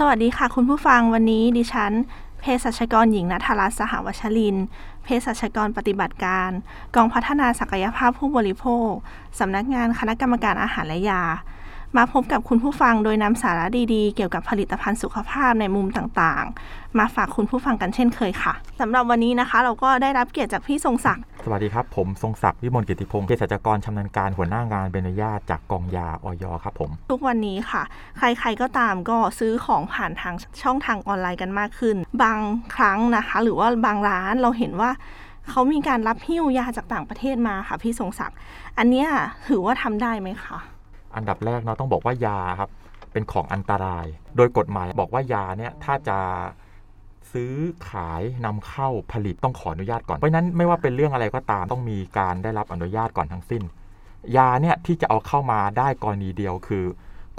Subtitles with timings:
[0.00, 1.92] สวัสดีค่ะคุณผู้ฟังวันนี้ดิฉัน
[2.40, 4.56] เภสัชกรหญิงนัทรัตน์สหวชริน
[5.04, 6.50] เภสัชกรปฏิบัติการ
[6.94, 8.90] กองพัฒนาศักยภาพผู้บริโภค
[9.38, 11.22] สำนักงานคณะกรรมการอาหารและยา
[11.96, 27.82] มาพบกับคุณผู้ฟังโดยนำสาระดีๆ เกี่ยวกับผลิตภัณฑ์สุขภาพในมุมต่างๆ มาฝากคุณผู้ฟังกันเช่นเคยค่ะสำหรับวันนี้นะคะ เราก็ได้รับเกียรติจากพี่ทรงศักดิ์สวัสดีครับ ผมทรงศักดิ์วิมลกิติพงศ์เภสัชกรชำนาญการหัวหน้างานเบญญาตจากกองยาออยครับผม ทุกวันนี้ค่ะ
[28.18, 32.38] ใครๆก็ตามก็ซื้อของผ่านทางช่องทางออนไลน์กันมากขึ้น บาง
[32.74, 34.90] ครั้งนะคะ หรือว่าบางร้านเราเห็นว่า
[35.50, 38.36] เขามีการรับหิ้วยาจากต่างประเทศมาค่ะ พี่ทรงศักดิ์
[38.78, 39.08] อันเนี้ย
[39.48, 40.58] ถือว่าทำได้ไหมคะ
[41.16, 42.70] อันดับแรกเนาะต้องบอกว่ายาครับ
[43.12, 46.18] เป็นของอันตราย โดยกฎหมายบอกว่ายาเนี่ยถ้าจะ
[47.32, 47.54] ซื้อ
[47.88, 53.62] ขายนำเข้าผลิตต้องขออนุญาตก่อน เพราะฉะนั้นไม่ว่าเป็นเรื่องอะไรก็ตามต้องมีการได้รับอนุญาตก่อนทั้งสิ้น
[54.36, 56.84] ยาเนี่ยที่จะเอาเข้ามาได้กรณีเดียวคือ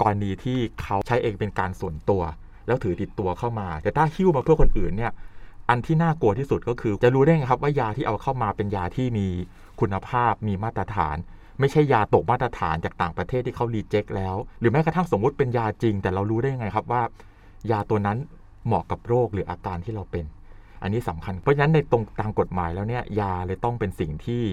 [0.00, 2.22] กรณีที่เขาใช้เองเป็นการส่วนตัว
[2.66, 5.12] แล้วถือติดตัวเข้ามา แต่ถ้าหิ้วมาเพื่อคนอื่นเนี่ย
[5.68, 9.26] อันที่น่ากลัวที่สุดก็คือ จะรู้ได้ไงครับว่ายาที่เอาเข้ามาเป็นยาที่มี
[9.80, 11.16] คุณภาพมีมาตรฐาน
[11.60, 17.02] ไม่ใช่ยาตกมาตรฐานจากต่างประเทศที่เขารีเจ็คแล้ว หรือแม้กระทั่งสมมุติเป็นยาจริง แต่เรารู้ได้ยังไงครับว่า
[17.70, 18.18] ยาตัวนั้น
[18.66, 20.24] เหมาะกับโรคหรืออาการที่เราเป็น
[20.82, 24.44] อันนี้สำคัญ เพราะฉะนั้นในตรงตามกฎหมายแล้วเนี่ยยาเลยต้องเป็นสิ่งที่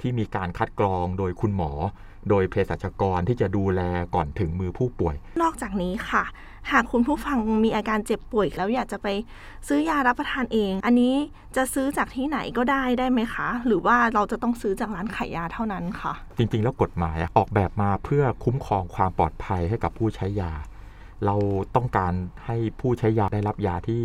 [0.00, 1.72] ที่มีการคัดกรองโดยคุณหมอ
[2.28, 3.80] โดยเภสัชกรที่จะดูแล
[4.14, 6.24] ก่อนถึงมือผู้ป่วย นอกจากนี้ค่ะ
[6.70, 9.08] หากคุณผู้ฟังมีอาการเจ็บป่วยแล้วอยากจะไป
[9.68, 11.14] ซื้อยารับประทานเอง อันนี้
[11.56, 20.52] จะซื้อจากที่ไหนก็ได้ได้ไหมคะ หรือว่าเราจะต้องซื้อจากร้านขายยาเท่านั้นค่ะจริงๆ แล้วกฎหมายออกแบบมาเพื่อคุ้มครองความปลอดภัยให้กับผู้ใช้ยา
[21.24, 21.36] เรา
[21.76, 22.12] ต้องการ
[22.46, 24.04] ให้ผู้ใช้ยาได้รับยาที่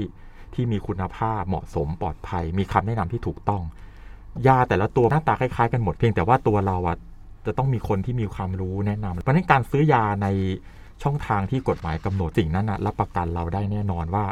[0.53, 3.63] ที่มีคุณภาพเหมาะสมปลอดภัย มีคำแนะนำที่ถูกต้อง
[4.47, 6.97] ยาแต่ละตัวหน้าตาคล้ายๆกันหมดเพียงแต่ว่าตัวเราอะ
[7.45, 10.27] จะต้องมีคนที่มีความรู้แนะนำเพราะฉะนั้นการซื้อยาใน
[11.03, 14.25] ช่องทางที่กฎหมายกำหนดสิ่งนั้นนะรับประกันเราได้แน่นอนว่า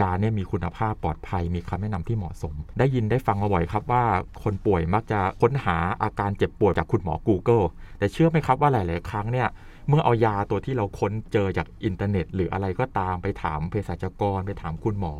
[0.00, 4.04] ยาเนี่ยมีคุณภาพปลอดภัยมีคำแนะนำที่เหมาะสม ได้ยินได้ฟังมาบ่อยครับว่า
[4.42, 7.64] คนป่วยมักจะค้นหาอาการเจ็บป่วยจากคุณหมอ Google
[7.98, 9.48] แต่เชื่อไหมครับว่าหลาย ๆ ครั้งเนี่ย
[9.88, 15.14] เมื่อเอายาตัวที่เราค้นเจอจากอินเทอร์เน็ต หรืออะไรก็ตามไปถามเภสัชกร ไปถามคุณหมอ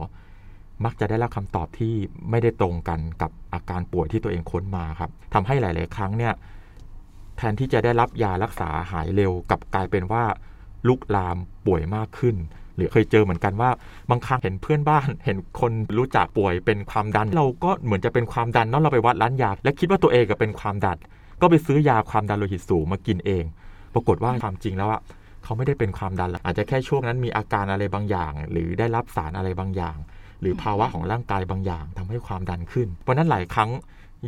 [0.85, 1.95] มักจะได้รับคำตอบที่
[2.31, 6.33] ไม่ได้ตรงกันกับอาการป่วยที่ตัวเองค้นมาครับทำให้หลาย ๆ ครั้งเนี่ย
[7.37, 10.25] แทนที่จะได้รับยารักษาหายเร็วกับกลายเป็นว่า
[10.89, 12.37] ลุกลามป่วยมากขึ้น
[12.77, 13.71] หรือเคยเจอเหมือนกันว่า
[14.11, 20.99] บางครั้งเห็นเพื่อนบ้าน เห็นคนรู้จักป่วยเป็นความดัน เราก็เหมือนจะเป็นความดันเนาะเราไปวัดร้านยาและคิดว่าตัวเองก็เป็นความดัน
[21.41, 23.45] ก็ไปซื้อยาความดันโลหิตสูงมากินเอง
[23.95, 25.01] ปรากฏว่าความจริงแล้วอะ
[25.45, 29.97] เขาไม่ได้เป็นความดันหรอกอาจจะแค่ช่วงนั้นมีอาการอะไรบางอย่าง หรือได้รับสารอะไรบางอย่าง
[30.41, 33.71] หรือภาวะของร่างกายบางอย่างทำให้ความดันขึ้น เพราะนั้นหลายครั้ง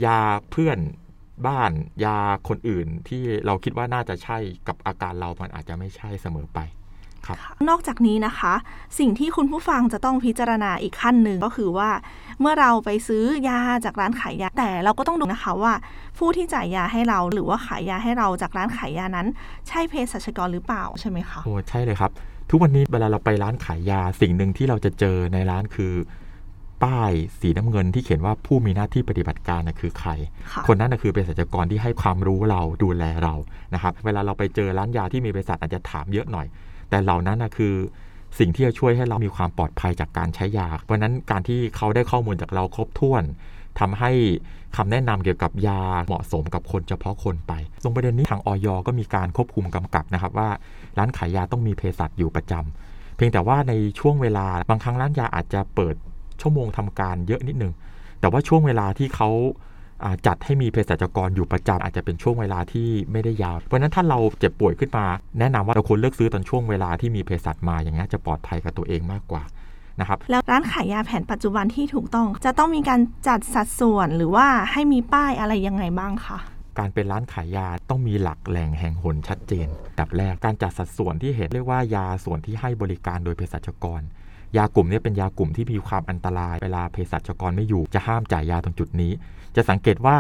[0.07, 0.79] ยาเพื่อน
[1.47, 1.71] บ้าน
[2.05, 2.19] ยา
[2.49, 6.61] คนอื่นที่เราคิดว่าน่าจะใช่กับอาการเรามันอาจจะไม่ใช่เสมอไป
[7.27, 7.37] ครับ
[7.69, 8.55] นอกจากนี้นะคะ
[8.99, 11.91] สิ่งที่คุณผู้ฟังจะต้องพิจารณาอีกขั้นหนึ่งก็คือว่า
[12.41, 15.73] เมื่อเราไปซื้อยาจากร้านขายยา แต่เราก็ต้องดูนะคะว่า
[16.19, 19.27] ผู้ที่จ่ายยาให้เราหรือว่าขายยาให้เราจากร้านขายยานั้น
[19.69, 22.11] ใช่เภสัชกรหรือเปล่าใช่ไหมคะโอ้ใช่เลยครับ
[22.51, 25.93] ทุกวันนี้เวลาเราไปร้านขายยาสิ่งหนึ่งที่เราจะเจอในร้านคือ
[26.83, 30.11] ป้ายสีน้ำเงินที่เขียนว่าผู้มีหน้าที่ปฏิบัติการนะคือใคร
[30.53, 33.35] ค่ะคนนั้นนะคือเภสัชกรที่ให้ความรู้เราดูแลเรา
[33.75, 36.47] นะครับ เวลาเราไปเจอร้านยาที่มีบริษัทอาจจะถามเยอะหน่อย
[36.91, 37.75] แต่เหล่านั้นนะคือ
[38.39, 43.23] สิ่งที่จะช่วยให้เรามีความปลอดภัยจากการใช้ยา เพราะฉะนั้นการที่เขาได้ข้อมูลจากเราครบถ้วน
[43.81, 44.11] ทำให้
[44.77, 47.53] คำแนะนำเกี่ยวกับยาเหมาะสมกับคนเฉพาะคนไป
[47.83, 50.49] ตรงประเด็นนี้ทางออยก็มีการควบคุมกำกับนะครับว่า
[50.99, 55.95] ร้านขายยาต้องมีเภสัชอยู่ประจำเพียงแต่ว่าในช่วงเวลาบางครั้งร้านยาอาจจะเปิด
[56.41, 57.73] ชั่วโมงทำการเยอะนิดนึง
[58.21, 59.31] แต่ว่าช่วงเวลาที่เขา
[60.05, 65.07] อ่าจัดให้มีเภสัชกรอยู่ประจำอาจจะเป็นช่วงเวลาที่ไม่ได้ยาว เพราะฉะนั้นถ้าเราเจ็บป่วยขึ้นมา
[65.39, 69.43] แนะนำว่าเราควรเลือกซื้อตอนช่วงเวลาที่มีเภสัชมาอย่างนี้ยจะปลอดภัยกับตัวเองมากกว่า
[70.01, 76.39] นะครับแล้วร้านขายยาแผนปัจจุบันที่ถูกต้อง จะต้องมีการจัดสัดส่วนหรือว่าให้มีป้ายอะไรยังไงบ้างคะ
[76.79, 84.03] การเป็นร้านขายยาต้องมีหลักแหล่งแห่งหนชัดเจนอันดับแรกการจัดสัดส่วนที่เห็นเรียกว่ายาส่วนที่ให้บริการโดยเภสัชกร
[84.57, 89.13] ยากลุ่มนี้เป็นยากลุ่มที่มีความอันตราย เวลาเภสัชกรไม่อยู่จะห้ามจ่ายยาตรงจุดนี้
[89.57, 90.17] จะสังเกตว่า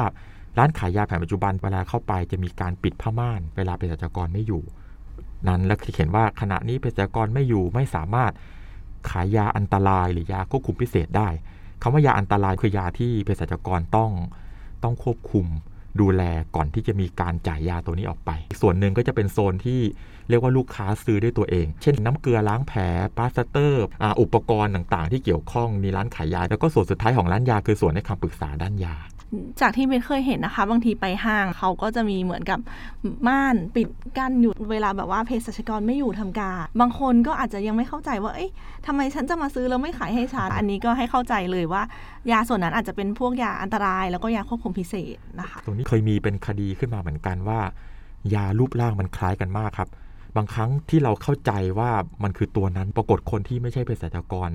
[0.58, 4.62] ร้านขายยาแผนปัจจุบันเวลาเข้าไปจะมีการปิดผ้าม่าน เวลาเภสัชกรไม่อยู่
[5.48, 8.32] นั้นแล้วเขียนว่าขณะนี้เภสัชกรไม่อยู่ไม่สามารถ
[9.10, 11.28] ขายยาอันตรายหรือยาควบคุมพิเศษได้
[11.82, 14.10] คำว่ายาอันตรายคือยาที่เภสัชกรต้อง
[14.82, 15.46] ต้องควบคุม
[16.00, 16.22] ดูแล
[16.56, 18.30] ก่อนที่จะมีการจ่ายยาตัวนี้ออกไป
[18.60, 19.80] ส่วนหนึ่งก็จะเป็นโซนที่
[20.28, 22.80] เรียกว่าลูกค้าซื้อด้วยตัวเอง เช่นน้ำเกลือล้างแผล
[23.16, 28.96] ปาสเตอร์อ,อุปกรณ์ต่างๆ ที่เกี่ยวข้องในร้านขายยา แล้วก็ส่วนสุดท้ายของร้านยาคือส่วนให้คำปรึกษาด้านยา
[29.60, 32.58] จากที่เบนเคยเห็นนะคะ บางทีไปห้างเขาก็จะมีเหมือนกับ
[33.26, 33.88] ม่านปิด
[34.18, 38.52] กั้นอยู่เวลาแบบว่าเภสัชกรไม่อยู่ทำการ บางคนก็อาจจะยังไม่เข้าใจว่าเอ๊ะ
[38.86, 41.82] ทำไมฉันจะมาซื้อแล้วไม่ขายให้ฉันอันนี้ก็ให้เข้าใจเลยว่า
[42.30, 47.60] ยาส่วนนั้นอาจจะเป็นพวกยาอันตราย แล้วก็ยาควบคุมพิเศษนะคะ ตรงนี้เคยมีเป็นคดีขึ้นมาเหมือนกันว่า
[48.34, 49.88] ยารูปร่างมันคล้ายกันมากครับ
[50.36, 51.90] บางครั้งที่เราเข้าใจว่า
[52.22, 54.50] มันคือตัวนั้นปรากฏคนที่ไม่ใช่เภสัชกร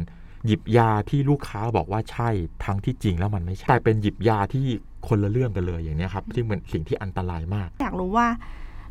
[0.45, 2.29] หยิบยาที่ลูกค้าบอกว่าใช่
[2.65, 4.65] ทั้งที่จริงแล้วมันไม่ใช่ แต่เป็นหยิบยาที่
[5.07, 8.27] คนละเรื่องกันเลยอย่างเนี้ยครับที่เหมือนสิ่งที่อันตรายมาก อยากรู้ว่า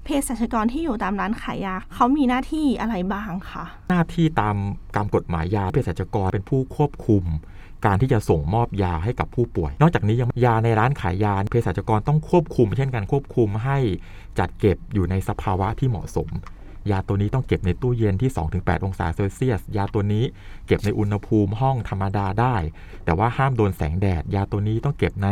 [0.04, 4.56] เภสัชกรที่อยู่ตามร้านขายยาเขามีหน้าที่อะไรบ้างคะหน้าที่ตาม
[4.96, 7.24] ตามกฎหมายยาเภสัชกรเป็นผู้ควบคุม
[7.86, 13.78] การที่จะส่งมอบยาให้กับผู้ป่วย นอกจากนี้ยังยาในร้านขายยาเภสัชกรต้องควบคุม เช่นกันควบคุมให้
[14.38, 16.28] จัดเก็บอยู่ในสภาวะที่เหมาะสม
[16.90, 20.24] ยาตัวนี้ต้องเก็บในตู้เย็นที่ 2-8 องศาเซลเซียส ยาตัวนี้
[20.66, 22.56] เก็บในอุณหภูมิห้องธรรมดาได้
[23.04, 25.28] แต่ว่าห้ามโดนแสงแดด ยาตัวนี้ต้องเก็บใน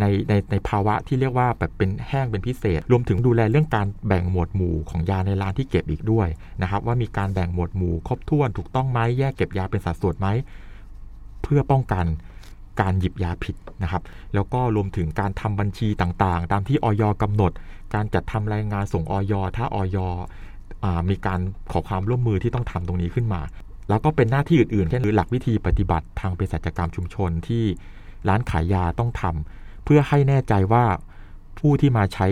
[0.00, 6.28] ในในในภาวะที่เรียกว่าแบบเป็นแห้งเป็นพิเศษ รวมถึงดูแลเรื่องการแบ่งหมวดหมู่ของยาในร้านที่เก็บอีกด้วย
[6.62, 10.28] นะครับว่ามีการแบ่งหมวดหมู่ครบถ้วนถูกต้องไหมแยกเก็บยาเป็นสัดส่วนไหม
[11.42, 12.06] เพื่อป้องกัน
[12.80, 14.02] การหยิบยาผิดนะครับ
[14.34, 17.52] แล้วก็รวมถึงการทำบัญชีต่างๆ ตามที่ออยกำหนด
[17.94, 19.98] การจัดทำรายงานส่งออยถ้าออย
[21.10, 21.40] มีการ
[21.72, 23.40] ขอความร่วมมือที่ต้องทำตรงนี้ขึ้นมา
[23.88, 27.64] แล้วก็เป็นหน้าที่อื่นๆเช่นหรือหลักวิธีปฏิบัติทางเภสัชกรรมชุมชนที่
[28.28, 30.84] ร้านขายยาต้องทำเพื่อให้แน่ใจว่า
[31.58, 32.28] ผู้ที่มาใช้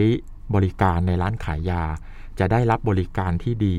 [0.54, 1.82] บริการในร้านขายยา
[2.38, 3.76] จะได้รับบริการที่ดี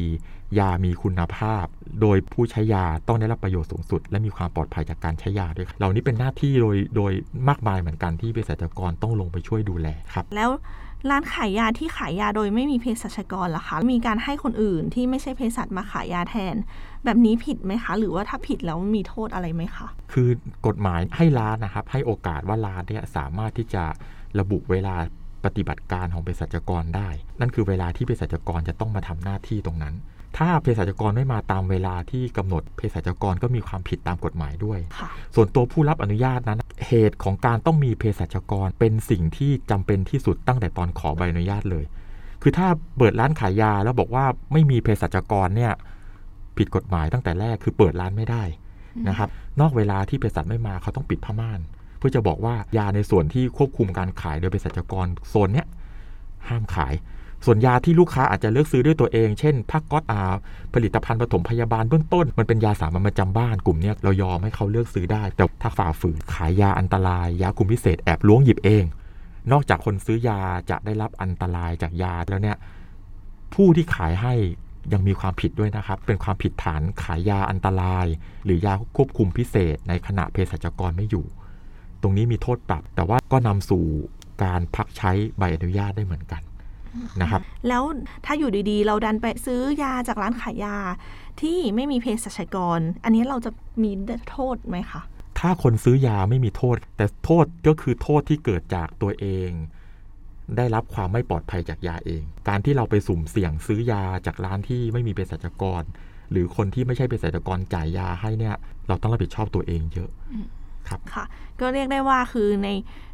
[0.60, 1.66] ยามีคุณภาพ
[2.02, 7.14] โดยผู้ใช้ยาต้องได้รับประโยชน์สูงสุด และมีความปลอดภัยจากการใช้ยาด้วย เหล่านี้เป็นหน้าที่โดยโดย
[7.50, 10.50] มากมายเหมือนกันที่เภสัชกรต้องลงไปช่วยดูแลครับ แล้ว
[11.10, 16.56] ร้านขายยาที่ขายยาโดยไม่มีเภสัชกรล่ะคะ มีการให้คนอื่นที่ไม่ใช่เภสัชมาขายยาแทน
[17.06, 20.30] แบบนี้ผิดไหมคะ หรือว่าถ้าผิดแล้วมีโทษอะไรไหมคะ คือ
[20.68, 23.84] กฎหมายให้ร้านนะครับ ให้โอกาสว่าร้านเนี่ยสามารถที่จะ
[24.40, 24.96] ระบุเวลา
[25.46, 27.10] ปฏิบัติการของเภสัชกรได้
[27.40, 29.96] นั่นคือเวลาที่เภสัชกรจะต้องมาทำหน้าที่ตรงนั้น
[30.38, 41.86] ถ้าเภสัชกรไม่มาตามเวลาที่กำหนดเภสัชกรก็มีความผิดตามกฎหมายด้วยค่ะส่วนตัวผู้รับอนุญาตนั้น เหตุของการต้องมีเภสัชกร เป็นสิ่งที่จำเป็นที่สุดตั้งแต่ตอนขอใบอนุญาตเลย
[42.42, 45.72] คือถ้าเปิดร้านขายยาแล้วบอกว่าไม่มีเภสัชกรเนี่ย
[46.58, 48.44] ผิดกฎหมายตั้งแต่แรกคือเปิดร้านไม่ได้
[49.08, 49.30] นะครับ
[49.62, 51.60] นอกเวลาที่เภสัชไม่มาเขาต้องปิดผ้าม่าน
[51.98, 55.68] เพื่อจะบอกว่ายาในส่วนที่ควบคุมการขายโดยเภสัชกรโซนเนี้ย
[56.50, 56.94] ห้ามขาย
[57.45, 60.22] ส่วนยาที่ลูกค้าอาจจะเลือกซื้อด้วยตัวเอง เช่นผ้าก๊อตอา
[60.74, 68.84] ผลิตภัณฑ์ปฐมพยาบาลเบื้องต้น มันเป็นยาสามัญประจำบ้านกลุ่มนี้เรายอมให้เขาเลือกซื้อได้ แต่ถ้าฝ่าฝืนขายยาอันตราย ยาคุมพิเศษแอบล้วงหยิบเอง
[69.51, 72.57] นอกจากคนซื้อยาจะได้รับอันตรายจากยาแล้วเนี่ย
[73.54, 74.34] ผู้ที่ขายให้
[74.94, 78.06] ยังมีความผิดด้วยนะครับ เป็นความผิดฐานขายยาอันตราย
[78.46, 81.25] หรือยาควบคุมพิเศษ ในขณะเภสัชกรไม่อยู่
[82.01, 83.84] ตรงนี้มีโทษปรับ แต่ว่าก็นำสู่
[84.44, 86.42] การพักใช้ใบอนุญาตได้เหมือนกัน
[87.22, 87.84] นะครับ แล้ว
[88.25, 90.78] ถ้าอยู่ดีๆ เราดันไปซื้อยาจากร้านขายยา
[91.42, 93.51] ที่ไม่มีเภสัชกร อันนี้เราจะ
[93.84, 93.92] มี
[94.31, 95.01] โทษไหมคะ
[95.40, 99.50] ถ้าคนซื้อยาไม่มีโทษ แต่โทษก็คือโทษที่เกิดจากตัวเอง
[100.57, 105.84] ได้รับความไม่ปลอดภัยจากยาเอง การที่เราไปสุ่มเสี่ยงซื้อยาจากร้านที่ไม่มีเภสัชกร
[106.31, 108.56] หรือคนที่ไม่ใช่เภสัชกรจ่ายยาให้เนี่ย
[108.88, 110.10] เราต้องรับผิดชอบตัวเองเยอะ
[110.88, 111.26] ครับค่ะ
[111.60, 112.70] ก็เรียกได้ว่าคือใน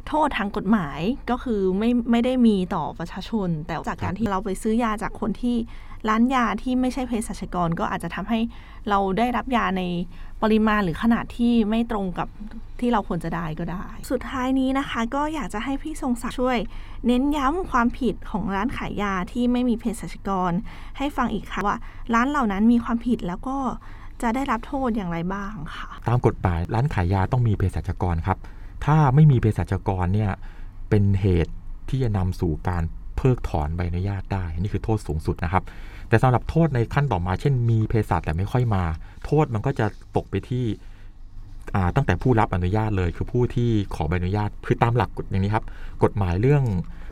[0.08, 1.00] โทษทางกฎหมาย
[1.30, 5.56] ก็คือไม่ไม่ได้มีต่อประชาชน แต่จากการที่เราไปซื้อยาจากคนที่
[6.08, 8.40] ร้านยาที่ไม่ใช่เภสัชกรก็อาจจะทำให้
[8.88, 9.82] เราได้รับยาใน
[10.42, 12.28] ปริมาณหรือขนาดที่ไม่ตรงกับ
[12.80, 16.58] ที่เราควรจะได้ก็ได้ สุดท้ายนี้นะคะ ก็อยากจะให้พี่ทรงศักดิ์ช่วย
[17.06, 20.52] เน้นย้ำความผิดของร้านขายยาที่ไม่มีเภสัชกร
[20.98, 21.78] ให้ฟังอีกค่ะว่า
[22.14, 23.56] ร้านเหล่านั้นมีความผิดแล้วก็
[24.22, 28.38] จะได้รับโทษอย่างไรบ้างค่ะ ตามกฎหมายร้านขายยาต้องมีเภสัชกรครับ
[28.84, 30.30] ถ้าไม่มีเภสัชกรเนี่ย
[30.88, 31.52] เป็นเหตุ
[31.88, 32.82] ที่จะนำสู่การ
[33.16, 35.64] เพิกถอนใบอนุญาตได้ นี่คือโทษสูงสุดนะครับ
[36.08, 38.82] แต่สำหรับโทษในขั้นต่อมา เช่น มีเภสัชแต่ไม่ค่อยมา
[39.24, 39.86] โทษมันก็จะ
[40.16, 40.64] ตกไปที่
[41.96, 45.64] ตั้งแต่ผู้รับอนุญาตเลย คือผู้ที่ขอใบอนุญาตคือตามหลักกฎอย่างนี้ครับ
[46.04, 46.62] กฎหมายเรื่อง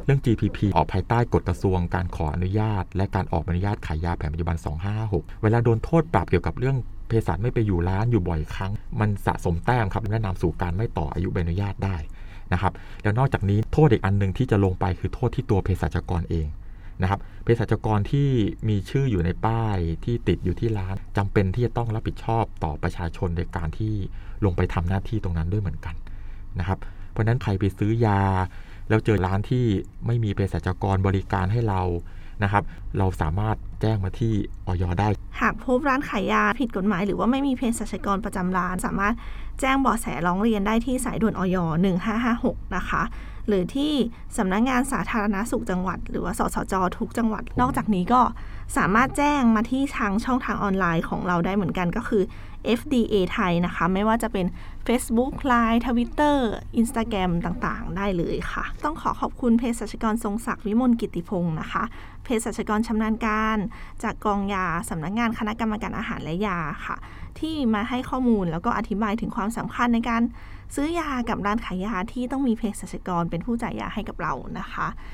[0.04, 4.56] เรื่อง GPP ออกภายใต้กฎกระทรวงการขออนุญาต และการออกใบอนุญาตขายยาแผนปัจจุบัน
[4.98, 6.76] 256 เวลาโดนโทษปรับเกี่ยวกับเรื่อง
[7.08, 11.96] เภสัชไม่ไปอยู่ร้านอยู่บ่อยครั้ง มันสะสมแต้มครับและนำสู่การไม่ต่ออายุใบอนุญาตได้
[12.52, 12.72] นะครับ
[13.02, 16.46] แล้วนอกจากนี้โทษอีกอันหนึ่งที่จะลงไปคือโทษที่ตัวเภสัชกรเอง
[17.02, 18.28] นะครับเภสัชกรที่
[18.68, 23.94] มีชื่ออยู่ในป้ายที่ติดอยู่ที่ร้านจำเป็นที่จะต้องรับผิดชอบต่อประชาชนในการที่
[24.44, 25.94] ลงไปทำหน้าที่ตรงนั้นด้วยเหมือนกัน
[26.58, 26.78] นะครับ
[27.10, 28.20] เพราะฉะนั้นใครไปซื้อยา
[28.88, 29.64] แล้วเจอร้านที่
[30.06, 31.82] ไม่มีเภสัชกรบริการให้เรา
[32.42, 32.64] นะครับ
[32.98, 34.32] เราสามารถแจ้งมาที่
[34.66, 35.08] ออยได้
[35.40, 39.14] หากพบร้านขายยาผิดกฎหมาย หรือว่าไม่มีเภสัชกรประจำร้าน สามารถ
[39.60, 41.56] แจ้งเบาะแสร้องเรียนได้ที่สายด่วนอย
[42.16, 43.02] 1556 นะคะ
[43.48, 43.92] หรือที่
[44.38, 48.20] สำนักงงานสาธารณาสุขจังหวัด หรือว่าสสจทุกจังหวัด นอกจากนี้ก็
[48.76, 52.22] สามารถแจ้งมาที่ทางช่องทางออนไลน์ของเราได้เหมือนกันก็คือ
[52.78, 54.46] FDA ไทยนะคะ ไม่ว่าจะเป็น
[54.86, 56.36] Facebook Line Twitter
[56.80, 61.84] Instagram ต่างๆ ได้เลยค่ะ ต้องขอขอบคุณเภสัชกรทรงศักดิ์วิมลกิติพงศ์นะคะ
[62.24, 63.58] เภสัชกรชำนาญการ
[64.02, 66.96] จากกองยาสำนักงงานคณะกรรมการอาหารและยาค่ะ
[67.38, 70.22] ที่มาให้ข้อมูลแล้วก็อธิบายถึงความสำคัญในการ
[70.74, 74.86] ซื้อยากับร้านขายยาที่ต้องมีเภสัชกรเป็นผู้จ่ายยาให้กับเรานะคะ